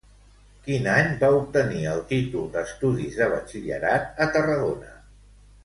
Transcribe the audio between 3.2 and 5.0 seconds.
de batxillerat a Tarragona?